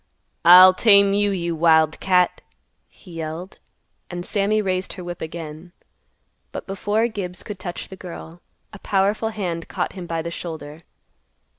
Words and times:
"I'll 0.43 0.73
tame 0.73 1.13
you, 1.13 1.29
you 1.29 1.55
wild 1.55 1.99
cat," 1.99 2.41
he 2.89 3.11
yelled. 3.13 3.59
And 4.09 4.25
Sammy 4.25 4.59
raised 4.59 4.93
her 4.93 5.03
whip 5.03 5.21
again. 5.21 5.73
But 6.51 6.65
before 6.65 7.07
Gibbs 7.07 7.43
could 7.43 7.59
touch 7.59 7.89
the 7.89 7.95
girl, 7.95 8.41
a 8.73 8.79
powerful 8.79 9.29
hand 9.29 9.67
caught 9.67 9.93
him 9.93 10.07
by 10.07 10.23
the 10.23 10.31
shoulder. 10.31 10.85